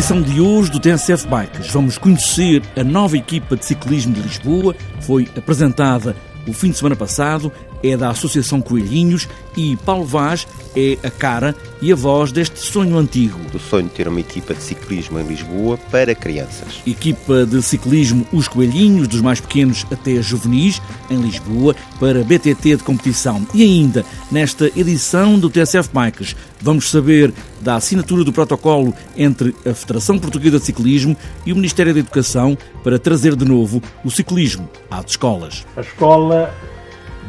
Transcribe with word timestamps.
edição 0.00 0.22
de 0.22 0.40
hoje 0.40 0.70
do 0.70 0.80
TNCF 0.80 1.28
Bikes 1.28 1.70
vamos 1.74 1.98
conhecer 1.98 2.62
a 2.74 2.82
nova 2.82 3.18
equipa 3.18 3.54
de 3.54 3.66
ciclismo 3.66 4.14
de 4.14 4.22
Lisboa. 4.22 4.74
Foi 5.02 5.28
apresentada 5.36 6.16
o 6.48 6.54
fim 6.54 6.70
de 6.70 6.78
semana 6.78 6.96
passado 6.96 7.52
é 7.82 7.96
da 7.96 8.10
Associação 8.10 8.60
Coelhinhos 8.60 9.28
e 9.56 9.76
Paulo 9.76 10.04
Vaz 10.04 10.46
é 10.76 10.96
a 11.02 11.10
cara 11.10 11.54
e 11.82 11.90
a 11.92 11.96
voz 11.96 12.30
deste 12.30 12.60
sonho 12.60 12.96
antigo. 12.96 13.38
Do 13.50 13.58
sonho 13.58 13.84
de 13.84 13.90
ter 13.90 14.06
uma 14.06 14.20
equipa 14.20 14.54
de 14.54 14.62
ciclismo 14.62 15.18
em 15.18 15.26
Lisboa 15.26 15.78
para 15.90 16.14
crianças. 16.14 16.80
Equipa 16.86 17.44
de 17.46 17.60
ciclismo 17.62 18.26
Os 18.32 18.46
Coelhinhos, 18.46 19.08
dos 19.08 19.20
mais 19.20 19.40
pequenos 19.40 19.84
até 19.90 20.22
juvenis, 20.22 20.80
em 21.10 21.20
Lisboa, 21.20 21.74
para 21.98 22.22
BTT 22.22 22.76
de 22.76 22.84
competição. 22.84 23.46
E 23.54 23.62
ainda, 23.62 24.04
nesta 24.30 24.66
edição 24.78 25.38
do 25.38 25.50
TSF 25.50 25.90
Bikes, 25.92 26.36
vamos 26.60 26.90
saber 26.90 27.32
da 27.60 27.76
assinatura 27.76 28.24
do 28.24 28.32
protocolo 28.32 28.94
entre 29.16 29.54
a 29.66 29.74
Federação 29.74 30.18
Portuguesa 30.18 30.58
de 30.58 30.66
Ciclismo 30.66 31.16
e 31.44 31.52
o 31.52 31.56
Ministério 31.56 31.92
da 31.92 32.00
Educação 32.00 32.56
para 32.84 32.98
trazer 32.98 33.34
de 33.34 33.44
novo 33.44 33.82
o 34.04 34.10
ciclismo 34.10 34.68
às 34.90 35.10
escolas. 35.10 35.66
A 35.76 35.80
escola 35.80 36.54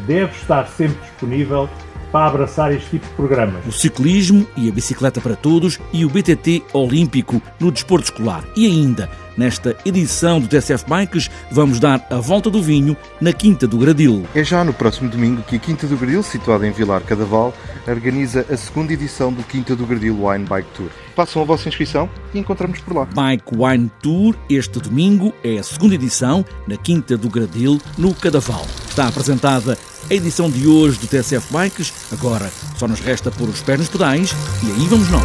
deve 0.06 0.32
estar 0.34 0.68
sempre 0.68 1.00
disponível 1.02 1.70
para 2.12 2.28
abraçar 2.28 2.74
este 2.74 2.90
tipo 2.92 3.08
de 3.08 3.14
programas. 3.14 3.66
O 3.66 3.72
ciclismo 3.72 4.46
e 4.58 4.70
a 4.70 4.72
bicicleta 4.72 5.22
para 5.22 5.36
todos 5.36 5.80
e 5.94 6.06
o 6.06 6.10
BTT 6.10 6.64
Olímpico 6.74 7.42
no 7.60 7.72
desporto 7.72 8.06
escolar. 8.12 8.44
E 8.56 8.66
ainda, 8.66 9.10
nesta 9.38 9.76
edição 9.86 10.40
do 10.40 10.48
TSF 10.48 10.86
Bikes, 10.88 11.32
vamos 11.50 11.80
dar 11.80 12.06
a 12.10 12.18
volta 12.18 12.50
do 12.50 12.62
vinho 12.62 12.98
na 13.20 13.32
Quinta 13.32 13.66
do 13.66 13.78
Gradil. 13.78 14.26
É 14.36 14.44
já 14.44 14.64
no 14.64 14.74
próximo 14.74 15.10
domingo 15.10 15.42
que 15.44 15.56
a 15.56 15.60
Quinta 15.60 15.88
do 15.88 15.96
Gradil, 15.96 16.22
situada 16.22 16.68
em 16.68 16.72
Vilar 16.72 17.02
Cadaval, 17.02 17.54
organiza 17.88 18.46
a 18.52 18.58
segunda 18.58 18.92
edição 18.94 19.32
do 19.32 19.44
Quinta 19.44 19.76
do 19.76 19.86
Gradil 19.86 20.26
Wine 20.26 20.46
Bike 20.46 20.68
Tour. 20.76 20.90
Façam 21.16 21.42
a 21.42 21.46
vossa 21.46 21.70
inscrição 21.70 22.10
e 22.34 22.40
encontramos 22.40 22.80
por 22.82 22.96
lá. 22.96 23.06
Bike 23.06 23.56
Wine 23.56 23.92
Tour, 24.02 24.36
este 24.50 24.80
domingo, 24.80 25.34
é 25.44 25.58
a 25.58 25.64
segunda 25.64 25.96
edição 25.96 26.46
na 26.68 26.76
Quinta 26.76 27.18
do 27.18 27.30
Gradil, 27.30 27.80
no 27.98 28.14
Cadaval. 28.14 28.66
Está 28.88 29.08
apresentada 29.08 29.78
a 30.12 30.14
edição 30.14 30.50
de 30.50 30.68
hoje 30.68 31.00
do 31.00 31.08
TSF 31.08 31.48
Bikes. 31.52 31.94
Agora 32.12 32.52
só 32.78 32.86
nos 32.86 33.00
resta 33.00 33.32
pôr 33.32 33.48
os 33.48 33.62
pés 33.62 33.80
nos 33.80 33.88
pedais 33.88 34.36
e 34.62 34.72
aí 34.72 34.88
vamos 34.90 35.10
nós. 35.10 35.24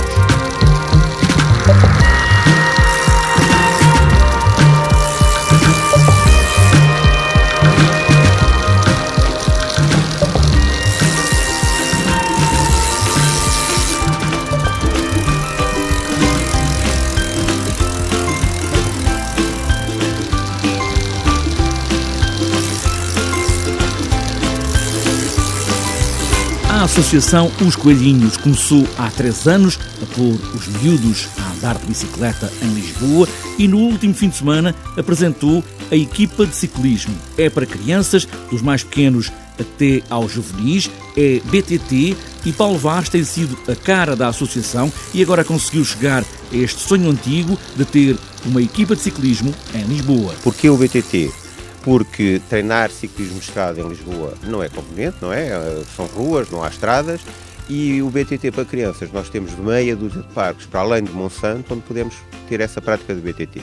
Associação 26.86 27.50
Os 27.66 27.74
Coelhinhos 27.74 28.36
começou 28.36 28.86
há 28.96 29.10
três 29.10 29.48
anos 29.48 29.76
a 30.00 30.06
pôr 30.14 30.38
os 30.54 30.68
miúdos 30.68 31.26
a 31.36 31.50
andar 31.50 31.76
de 31.78 31.84
bicicleta 31.84 32.48
em 32.62 32.74
Lisboa 32.74 33.28
e 33.58 33.66
no 33.66 33.78
último 33.78 34.14
fim 34.14 34.28
de 34.28 34.36
semana 34.36 34.72
apresentou 34.96 35.64
a 35.90 35.96
equipa 35.96 36.46
de 36.46 36.54
ciclismo. 36.54 37.12
É 37.36 37.50
para 37.50 37.66
crianças, 37.66 38.24
dos 38.52 38.62
mais 38.62 38.84
pequenos 38.84 39.32
até 39.58 40.00
aos 40.08 40.30
juvenis, 40.30 40.88
é 41.16 41.40
BTT 41.46 42.16
e 42.44 42.52
Paulo 42.52 42.78
Vaz 42.78 43.08
tem 43.08 43.24
sido 43.24 43.58
a 43.68 43.74
cara 43.74 44.14
da 44.14 44.28
associação 44.28 44.90
e 45.12 45.20
agora 45.20 45.42
conseguiu 45.42 45.84
chegar 45.84 46.22
a 46.22 46.56
este 46.56 46.80
sonho 46.82 47.10
antigo 47.10 47.58
de 47.76 47.84
ter 47.84 48.16
uma 48.44 48.62
equipa 48.62 48.94
de 48.94 49.02
ciclismo 49.02 49.52
em 49.74 49.82
Lisboa. 49.86 50.36
Porquê 50.40 50.70
o 50.70 50.76
BTT? 50.76 51.45
Porque 51.86 52.42
treinar 52.48 52.90
ciclismo 52.90 53.38
estrada 53.38 53.80
em 53.80 53.88
Lisboa 53.88 54.34
não 54.42 54.60
é 54.60 54.68
conveniente, 54.68 55.18
não 55.22 55.32
é? 55.32 55.50
São 55.94 56.06
ruas, 56.06 56.50
não 56.50 56.64
há 56.64 56.66
estradas. 56.66 57.20
E 57.68 58.02
o 58.02 58.10
BTT 58.10 58.50
para 58.50 58.64
crianças, 58.64 59.12
nós 59.12 59.28
temos 59.28 59.54
meia 59.54 59.94
dúzia 59.94 60.20
de 60.20 60.28
parques, 60.34 60.66
para 60.66 60.80
além 60.80 61.04
de 61.04 61.12
Monsanto, 61.12 61.74
onde 61.74 61.84
podemos 61.84 62.16
ter 62.48 62.60
essa 62.60 62.80
prática 62.80 63.14
de 63.14 63.20
BTT. 63.20 63.60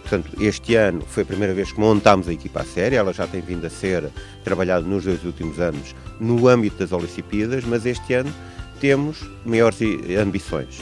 Portanto, 0.00 0.32
este 0.40 0.74
ano 0.74 1.02
foi 1.06 1.22
a 1.22 1.26
primeira 1.26 1.54
vez 1.54 1.70
que 1.70 1.78
montámos 1.78 2.26
a 2.26 2.32
equipa 2.32 2.62
a 2.62 2.64
sério, 2.64 2.98
ela 2.98 3.12
já 3.12 3.28
tem 3.28 3.40
vindo 3.40 3.64
a 3.64 3.70
ser 3.70 4.10
trabalhada 4.42 4.84
nos 4.84 5.04
dois 5.04 5.24
últimos 5.24 5.60
anos 5.60 5.94
no 6.18 6.48
âmbito 6.48 6.76
das 6.76 6.90
Olimpíadas, 6.90 7.62
mas 7.64 7.86
este 7.86 8.14
ano 8.14 8.34
temos 8.80 9.18
maiores 9.46 9.78
ambições. 10.20 10.80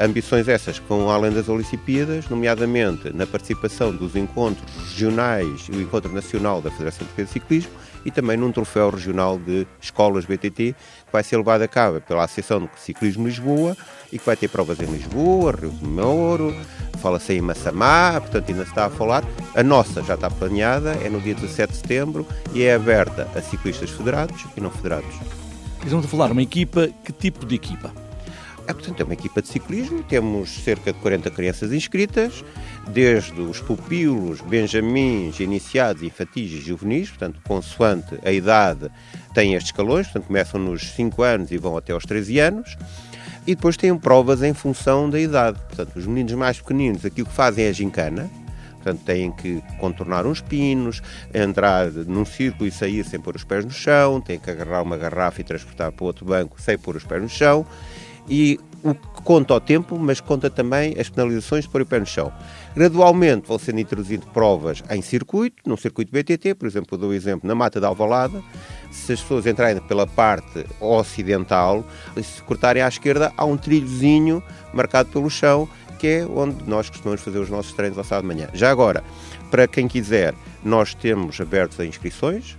Ambições 0.00 0.48
essas 0.48 0.78
que 0.78 0.88
vão 0.88 1.10
além 1.10 1.30
das 1.32 1.48
Olimpíadas, 1.48 2.28
nomeadamente 2.28 3.14
na 3.14 3.26
participação 3.26 3.94
dos 3.94 4.16
encontros 4.16 4.64
regionais 4.90 5.66
e 5.68 5.72
o 5.72 5.80
encontro 5.80 6.12
nacional 6.12 6.62
da 6.62 6.70
Federação 6.70 7.06
Portuguesa 7.06 7.28
de 7.28 7.32
Ciclismo 7.32 7.72
e 8.04 8.10
também 8.10 8.36
num 8.36 8.50
troféu 8.50 8.90
regional 8.90 9.38
de 9.38 9.66
escolas 9.80 10.24
BTT 10.24 10.74
que 10.74 11.12
vai 11.12 11.22
ser 11.22 11.36
levado 11.36 11.62
a 11.62 11.68
cabo 11.68 12.00
pela 12.00 12.24
Associação 12.24 12.60
de 12.60 12.68
Ciclismo 12.76 13.26
Lisboa 13.26 13.76
e 14.10 14.18
que 14.18 14.26
vai 14.26 14.36
ter 14.36 14.48
provas 14.48 14.80
em 14.80 14.86
Lisboa, 14.86 15.52
Rio 15.52 15.70
de 15.70 15.86
Moro, 15.86 16.54
fala-se 16.98 17.34
em 17.34 17.40
Massamá, 17.40 18.20
portanto 18.20 18.48
ainda 18.48 18.64
se 18.64 18.70
está 18.70 18.86
a 18.86 18.90
falar. 18.90 19.22
A 19.54 19.62
nossa 19.62 20.02
já 20.02 20.14
está 20.14 20.30
planeada, 20.30 20.92
é 21.02 21.08
no 21.08 21.20
dia 21.20 21.34
17 21.34 21.72
de 21.72 21.78
setembro 21.78 22.26
e 22.54 22.62
é 22.62 22.74
aberta 22.74 23.28
a 23.36 23.42
ciclistas 23.42 23.90
federados 23.90 24.46
e 24.56 24.60
não 24.60 24.70
federados. 24.70 25.14
Estamos 25.84 26.06
a 26.06 26.08
falar 26.08 26.32
uma 26.32 26.42
equipa, 26.42 26.88
que 27.04 27.12
tipo 27.12 27.44
de 27.44 27.56
equipa? 27.56 27.92
É, 28.66 28.72
portanto, 28.72 29.00
é 29.00 29.04
uma 29.04 29.14
equipa 29.14 29.42
de 29.42 29.48
ciclismo, 29.48 30.02
temos 30.04 30.50
cerca 30.62 30.92
de 30.92 30.98
40 31.00 31.30
crianças 31.30 31.72
inscritas, 31.72 32.44
desde 32.88 33.40
os 33.40 33.60
pupilos, 33.60 34.40
benjamins, 34.40 35.40
iniciados, 35.40 36.02
infantis 36.02 36.52
e 36.52 36.60
juvenis, 36.60 37.08
portanto, 37.08 37.40
consoante 37.44 38.18
a 38.24 38.30
idade, 38.30 38.88
têm 39.34 39.54
estes 39.54 39.70
escalões, 39.70 40.06
portanto, 40.06 40.26
começam 40.26 40.60
nos 40.60 40.92
5 40.92 41.22
anos 41.22 41.50
e 41.50 41.58
vão 41.58 41.76
até 41.76 41.92
aos 41.92 42.04
13 42.04 42.38
anos, 42.38 42.76
e 43.44 43.56
depois 43.56 43.76
têm 43.76 43.96
provas 43.98 44.42
em 44.42 44.54
função 44.54 45.10
da 45.10 45.18
idade. 45.18 45.58
Portanto, 45.66 45.96
os 45.96 46.06
meninos 46.06 46.32
mais 46.34 46.58
pequeninos, 46.60 47.04
aquilo 47.04 47.26
que 47.26 47.34
fazem 47.34 47.64
é 47.64 47.68
a 47.68 47.72
gincana, 47.72 48.30
Portanto, 48.82 49.04
têm 49.04 49.30
que 49.30 49.62
contornar 49.78 50.26
uns 50.26 50.40
pinos, 50.40 51.00
entrar 51.32 51.88
num 51.88 52.24
círculo 52.24 52.66
e 52.66 52.72
sair 52.72 53.04
sem 53.04 53.20
pôr 53.20 53.36
os 53.36 53.44
pés 53.44 53.64
no 53.64 53.70
chão, 53.70 54.20
têm 54.20 54.40
que 54.40 54.50
agarrar 54.50 54.82
uma 54.82 54.96
garrafa 54.96 55.40
e 55.40 55.44
transportar 55.44 55.92
para 55.92 56.04
outro 56.04 56.24
banco 56.24 56.60
sem 56.60 56.76
pôr 56.76 56.96
os 56.96 57.04
pés 57.04 57.22
no 57.22 57.28
chão 57.28 57.64
e 58.28 58.58
o 58.82 58.94
que 58.94 59.22
conta 59.22 59.54
o 59.54 59.60
tempo, 59.60 59.98
mas 59.98 60.20
conta 60.20 60.50
também 60.50 60.94
as 60.98 61.08
penalizações 61.08 61.66
pôr 61.66 61.82
o 61.82 61.86
pé 61.86 62.00
no 62.00 62.06
chão. 62.06 62.32
Gradualmente 62.74 63.46
vão 63.46 63.58
sendo 63.58 63.80
introduzidas 63.80 64.28
provas 64.30 64.82
em 64.90 65.00
circuito, 65.00 65.62
num 65.66 65.76
circuito 65.76 66.10
BTT, 66.10 66.54
por 66.54 66.66
exemplo, 66.66 66.98
dou 66.98 67.10
o 67.10 67.14
exemplo 67.14 67.46
na 67.46 67.54
Mata 67.54 67.80
da 67.80 67.88
Alvalada, 67.88 68.42
se 68.90 69.12
as 69.12 69.20
pessoas 69.20 69.46
entrarem 69.46 69.80
pela 69.82 70.06
parte 70.06 70.66
ocidental 70.80 71.84
e 72.16 72.22
se 72.22 72.42
cortarem 72.42 72.82
à 72.82 72.88
esquerda, 72.88 73.32
há 73.36 73.44
um 73.44 73.56
trilhozinho 73.56 74.42
marcado 74.72 75.10
pelo 75.10 75.30
chão, 75.30 75.68
que 75.98 76.06
é 76.08 76.26
onde 76.26 76.68
nós 76.68 76.90
costumamos 76.90 77.20
fazer 77.20 77.38
os 77.38 77.48
nossos 77.48 77.72
treinos 77.72 77.96
ao 77.96 78.04
sábado 78.04 78.28
de 78.28 78.34
manhã. 78.34 78.48
Já 78.52 78.70
agora, 78.70 79.04
para 79.50 79.68
quem 79.68 79.86
quiser, 79.86 80.34
nós 80.64 80.94
temos 80.94 81.40
abertos 81.40 81.78
a 81.78 81.86
inscrições, 81.86 82.56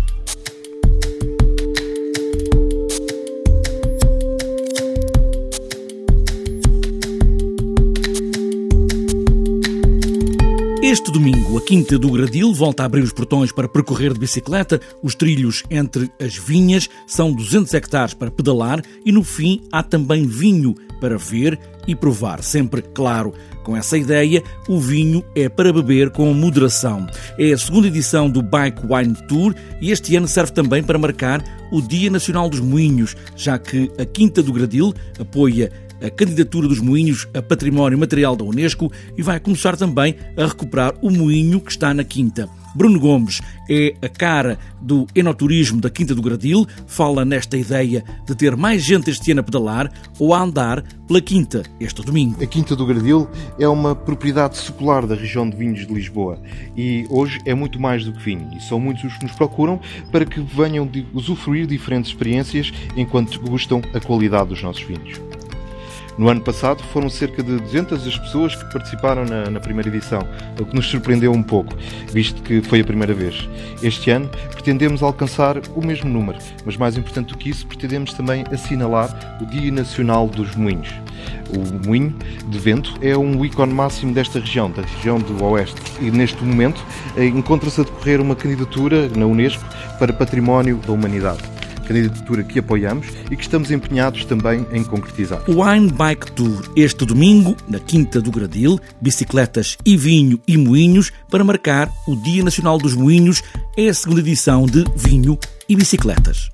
Este 10.91 11.13
domingo, 11.13 11.59
a 11.59 11.61
Quinta 11.61 11.99
do 11.99 12.11
Gradil 12.11 12.55
volta 12.55 12.83
a 12.83 12.87
abrir 12.87 13.03
os 13.03 13.13
portões 13.13 13.53
para 13.53 13.69
percorrer 13.69 14.15
de 14.15 14.21
bicicleta. 14.21 14.81
Os 15.03 15.15
trilhos 15.15 15.63
entre 15.69 16.11
as 16.19 16.35
vinhas 16.35 16.89
são 17.07 17.31
200 17.31 17.75
hectares 17.75 18.15
para 18.15 18.31
pedalar 18.31 18.83
e 19.05 19.13
no 19.13 19.23
fim 19.23 19.61
há 19.71 19.83
também 19.83 20.27
vinho 20.27 20.75
para 21.01 21.17
ver 21.17 21.59
e 21.87 21.95
provar. 21.95 22.43
Sempre, 22.43 22.83
claro, 22.83 23.33
com 23.65 23.77
essa 23.77 23.97
ideia, 23.97 24.43
o 24.69 24.79
vinho 24.79 25.25
é 25.35 25.49
para 25.49 25.73
beber 25.73 26.11
com 26.11 26.33
moderação. 26.33 27.07
É 27.39 27.53
a 27.53 27.59
segunda 27.59 27.87
edição 27.87 28.29
do 28.29 28.43
Bike 28.43 28.83
Wine 28.87 29.15
Tour 29.27 29.55
e 29.81 29.91
este 29.91 30.15
ano 30.17 30.29
serve 30.29 30.53
também 30.53 30.83
para 30.83 30.99
marcar 30.99 31.43
o 31.71 31.81
Dia 31.81 32.11
Nacional 32.11 32.49
dos 32.49 32.61
Moinhos, 32.61 33.17
já 33.37 33.59
que 33.59 33.91
a 33.99 34.05
Quinta 34.05 34.43
do 34.43 34.53
Gradil 34.53 34.95
apoia 35.19 35.71
a 36.03 36.11
candidatura 36.11 36.69
dos 36.69 36.81
moinhos 36.81 37.27
a 37.35 37.43
património 37.43 37.99
material 37.99 38.37
da 38.37 38.45
Unesco 38.45 38.91
e 39.17 39.23
vai 39.23 39.41
começar 39.41 39.77
também 39.77 40.15
a 40.37 40.47
recuperar 40.47 40.95
o 41.03 41.11
moinho 41.11 41.61
que 41.61 41.71
está 41.71 41.93
na 41.93 42.05
Quinta. 42.05 42.49
Bruno 42.79 43.01
Gomes 43.01 43.41
é 43.69 43.97
a 44.01 44.09
cara 44.09 44.57
do 44.81 45.05
enoturismo 45.13 45.81
da 45.81 45.91
Quinta 45.91 46.15
do 46.15 46.23
Gradil, 46.23 46.65
fala 46.87 47.25
nesta 47.25 47.59
ideia 47.59 48.05
de 48.25 48.37
ter 48.37 48.57
mais 48.57 48.85
gente 48.85 49.11
este 49.11 49.33
ano 49.33 49.41
a 49.41 49.43
pedalar 49.43 49.91
ou 50.17 50.33
a 50.33 50.41
andar 50.41 50.85
pela 51.09 51.21
Quinta 51.21 51.65
este 51.81 52.01
domingo. 52.05 52.41
A 52.41 52.47
Quinta 52.47 52.77
do 52.77 52.87
Gradil 52.87 53.29
é 53.59 53.67
uma 53.67 53.97
propriedade 53.97 54.57
secular 54.59 55.09
da 55.09 55.17
região 55.17 55.51
de 55.51 55.57
vinhos 55.57 55.85
de 55.85 55.93
Lisboa 55.93 56.41
e 56.77 57.05
hoje 57.11 57.41
é 57.45 57.53
muito 57.53 57.81
mais 57.81 58.05
do 58.05 58.13
que 58.13 58.23
vinho 58.23 58.49
e 58.57 58.63
são 58.63 58.79
muitos 58.79 59.03
os 59.03 59.17
que 59.17 59.25
nos 59.25 59.35
procuram 59.35 59.81
para 60.13 60.25
que 60.25 60.41
venham 60.41 60.87
de 60.87 61.05
usufruir 61.13 61.67
diferentes 61.67 62.13
experiências 62.13 62.73
enquanto 62.97 63.41
gustam 63.41 63.83
a 63.93 63.99
qualidade 63.99 64.51
dos 64.51 64.63
nossos 64.63 64.85
vinhos. 64.85 65.21
No 66.19 66.29
ano 66.29 66.41
passado 66.41 66.83
foram 66.93 67.09
cerca 67.09 67.45
de 67.45 67.59
200 67.59 68.05
as 68.05 68.19
pessoas 68.19 68.57
que 68.57 68.73
participaram 68.73 69.25
na, 69.25 69.49
na, 69.49 69.61
primeira 69.61 69.89
edição, 69.89 70.27
o 70.61 70.65
que 70.65 70.75
nos 70.75 70.87
surpreendeu 70.91 71.31
um 71.31 71.45
pouco, 71.45 71.73
visto 72.13 72.43
que 72.43 72.61
foi 72.61 72.81
a 72.81 72.85
primeira 72.85 73.15
vez. 73.15 73.49
Este 73.81 74.11
ano 74.11 74.29
pretendemos 74.51 75.01
alcançar 75.01 75.59
o 75.77 75.87
mesmo 75.87 76.11
número, 76.11 76.37
mas 76.67 76.77
mais 76.77 76.97
importante 76.97 77.29
do 77.29 77.39
que 77.39 77.51
isso, 77.51 77.65
pretendemos 77.69 78.13
também 78.15 78.45
assinalar 78.51 79.39
o 79.41 79.47
Dia 79.47 79.71
Nacional 79.71 80.27
dos 80.27 80.57
Moinhos. 80.57 80.93
O 81.51 81.87
moinho 81.87 82.15
de 82.49 82.59
vento 82.59 82.95
é 83.01 83.17
um 83.17 83.45
ícone 83.45 83.73
máximo 83.73 84.13
desta 84.13 84.41
região, 84.41 84.69
da 84.71 84.83
região 84.83 85.19
do 85.21 85.45
Oeste, 85.45 85.81
e 86.01 86.11
neste 86.11 86.43
momento 86.43 86.85
eh, 87.17 87.27
encontra-se 87.27 87.81
a 87.81 87.85
decorrer 87.85 88.21
uma 88.21 88.35
candidatura 88.35 89.09
na 89.09 89.25
Unesco 89.25 89.65
para 90.01 90.13
Património 90.13 90.79
da 90.79 90.93
Humanidade 90.93 91.58
candidatura 91.89 92.45
que 92.45 92.59
apoiamos 92.59 93.07
e 93.31 93.37
que 93.37 93.43
estamos 93.43 93.71
empenhados 93.71 94.27
também 94.27 94.67
em 94.71 94.85
concretizar. 94.85 95.43
O 95.49 95.65
Wine 95.65 95.91
Bike 95.91 96.33
Tour, 96.33 96.71
este 96.77 97.07
domingo, 97.07 97.57
na 97.67 97.81
Quinta 97.81 98.21
do 98.21 98.31
Gradil, 98.31 98.79
bicicletas 99.01 99.79
e 99.85 99.97
vinho 99.97 100.39
e 100.47 100.59
moinhos, 100.59 101.11
para 101.31 101.43
marcar 101.43 101.91
o 102.07 102.15
Dia 102.17 102.45
Nacional 102.45 102.79
dos 102.79 102.95
Moinhos, 102.95 103.43
é 103.77 103.89
a 103.89 103.95
segunda 103.95 104.21
edição 104.21 104.67
de 104.67 104.85
Vinho 104.95 105.39
e 105.69 105.75
Bicicletas. 105.75 106.51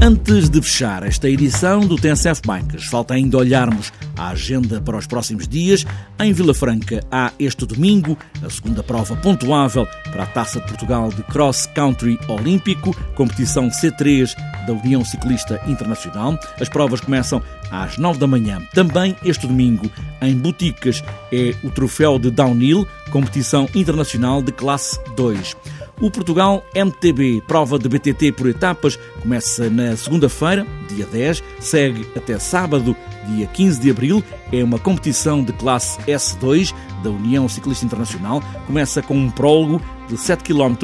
Antes 0.00 0.48
de 0.48 0.62
fechar 0.62 1.02
esta 1.02 1.28
edição 1.28 1.80
do 1.80 1.96
TNCF 1.96 2.40
Bikes, 2.46 2.86
falta 2.86 3.14
ainda 3.14 3.38
olharmos 3.38 3.92
a 4.16 4.28
agenda 4.28 4.80
para 4.80 4.96
os 4.96 5.06
próximos 5.06 5.46
dias. 5.46 5.84
Em 6.18 6.32
Vila 6.32 6.54
Franca 6.54 7.04
há 7.10 7.32
este 7.38 7.66
domingo 7.66 8.16
a 8.44 8.50
segunda 8.50 8.82
prova 8.82 9.16
pontuável 9.16 9.86
para 10.10 10.24
a 10.24 10.26
Taça 10.26 10.60
de 10.60 10.66
Portugal 10.66 11.08
de 11.10 11.22
Cross 11.24 11.66
Country 11.74 12.18
Olímpico, 12.28 12.96
competição 13.14 13.68
C3 13.68 14.34
da 14.66 14.72
União 14.72 15.04
Ciclista 15.04 15.60
Internacional. 15.66 16.38
As 16.60 16.68
provas 16.68 17.00
começam 17.00 17.42
às 17.70 17.98
9 17.98 18.18
da 18.18 18.26
manhã. 18.26 18.60
Também 18.74 19.16
este 19.24 19.46
domingo, 19.46 19.90
em 20.20 20.36
Boticas, 20.36 21.02
é 21.32 21.54
o 21.62 21.70
troféu 21.70 22.18
de 22.18 22.30
Downhill, 22.30 22.86
competição 23.10 23.68
internacional 23.74 24.42
de 24.42 24.52
classe 24.52 24.98
2. 25.16 25.56
O 25.98 26.10
Portugal 26.10 26.62
MTB, 26.74 27.42
prova 27.46 27.78
de 27.78 27.88
BTT 27.88 28.32
por 28.32 28.46
etapas, 28.48 28.98
começa 29.22 29.70
na 29.70 29.96
segunda-feira, 29.96 30.66
dia 30.88 31.06
10, 31.06 31.42
segue 31.58 32.06
até 32.14 32.38
sábado, 32.38 32.94
dia 33.28 33.46
15 33.46 33.80
de 33.80 33.90
abril. 33.90 34.22
É 34.52 34.62
uma 34.62 34.78
competição 34.78 35.42
de 35.42 35.54
classe 35.54 35.98
S2 36.02 36.74
da 37.02 37.08
União 37.08 37.48
Ciclista 37.48 37.86
Internacional. 37.86 38.42
Começa 38.66 39.00
com 39.02 39.16
um 39.16 39.30
prólogo 39.30 39.80
de 40.06 40.18
7 40.18 40.44
km 40.44 40.74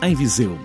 em 0.00 0.14
Viseu. 0.14 0.58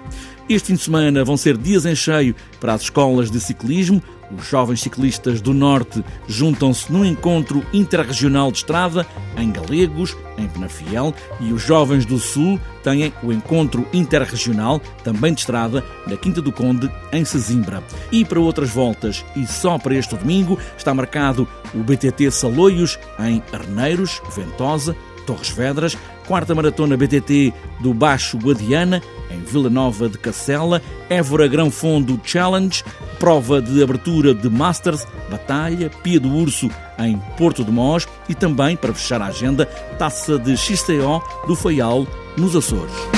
Este 0.50 0.68
fim 0.68 0.76
de 0.76 0.82
semana 0.82 1.26
vão 1.26 1.36
ser 1.36 1.58
dias 1.58 1.86
em 1.86 1.94
cheio 1.94 2.34
para 2.62 2.74
as 2.74 2.84
escolas 2.84 3.30
de 3.30 3.38
ciclismo. 3.38 4.02
Os 4.32 4.48
jovens 4.48 4.82
ciclistas 4.82 5.42
do 5.42 5.54
Norte 5.54 6.04
juntam-se 6.26 6.92
num 6.92 7.04
encontro 7.04 7.66
interregional 7.74 8.50
de 8.50 8.60
estrada 8.60 9.06
em 9.38 9.52
Galegos, 9.52 10.16
em 10.38 10.48
Penafiel, 10.48 11.14
e 11.42 11.52
os 11.52 11.62
jovens 11.62 12.06
do 12.06 12.18
Sul 12.18 12.58
têm 12.82 13.12
o 13.22 13.34
encontro 13.34 13.86
interregional, 13.92 14.80
também 15.04 15.34
de 15.34 15.42
estrada, 15.42 15.84
na 16.06 16.16
Quinta 16.16 16.42
do 16.42 16.52
Conde, 16.52 16.90
em 17.12 17.26
Sesimbra. 17.26 17.84
E 18.10 18.24
para 18.24 18.40
outras 18.40 18.70
voltas, 18.70 19.26
e 19.36 19.46
só 19.46 19.78
para 19.78 19.96
este 19.96 20.16
domingo, 20.16 20.58
está 20.78 20.94
marcado 20.94 21.46
o 21.74 21.80
BTT 21.80 22.32
Saloios, 22.32 22.98
em 23.20 23.44
Arneiros, 23.52 24.22
Ventosa, 24.34 24.96
Torres 25.26 25.50
Vedras, 25.50 25.98
quarta 26.26 26.56
maratona 26.56 26.96
BTT 26.96 27.54
do 27.82 27.94
Baixo 27.94 28.38
Guadiana, 28.38 29.02
em 29.38 29.44
Vila 29.44 29.70
Nova 29.70 30.10
de 30.10 30.18
Cacela, 30.18 30.82
Évora 31.10 31.48
Grão 31.48 31.70
Fundo 31.70 32.20
Challenge, 32.24 32.84
prova 33.20 33.62
de 33.62 33.82
abertura 33.82 34.34
de 34.34 34.50
Masters, 34.50 35.06
Batalha, 35.30 35.90
Pia 36.04 36.20
do 36.20 36.30
Urso 36.30 36.70
em 37.00 37.18
Porto 37.38 37.64
de 37.64 37.72
Mós 37.72 38.08
e 38.28 38.36
também, 38.36 38.76
para 38.76 38.94
fechar 38.94 39.22
a 39.22 39.28
agenda, 39.28 39.66
Taça 39.98 40.38
de 40.40 40.58
XTO 40.58 41.22
do 41.48 41.56
Faial, 41.56 42.08
nos 42.38 42.56
Açores. 42.56 43.17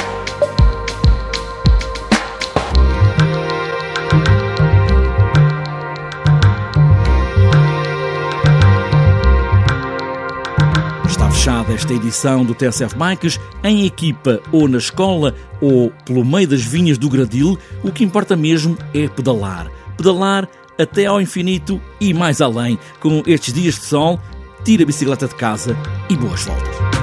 Esta 11.90 11.94
edição 11.94 12.46
do 12.46 12.54
TSF 12.54 12.96
Bikes, 12.96 13.40
em 13.64 13.86
equipa 13.86 14.40
ou 14.52 14.68
na 14.68 14.78
escola 14.78 15.34
ou 15.60 15.92
pelo 16.06 16.24
meio 16.24 16.48
das 16.48 16.62
vinhas 16.62 16.98
do 16.98 17.10
Gradil, 17.10 17.58
o 17.84 17.92
que 17.92 18.04
importa 18.04 18.36
mesmo 18.36 18.78
é 18.94 19.08
pedalar. 19.08 19.68
Pedalar 19.98 20.48
até 20.78 21.08
ao 21.08 21.20
infinito 21.20 21.82
e 22.00 22.14
mais 22.14 22.42
além. 22.42 22.78
Com 23.00 23.24
estes 23.26 23.54
dias 23.54 23.76
de 23.76 23.86
sol, 23.86 24.20
tira 24.64 24.84
a 24.84 24.86
bicicleta 24.86 25.28
de 25.28 25.36
casa 25.36 25.76
e 26.10 26.16
boas 26.16 26.44
voltas. 26.44 26.99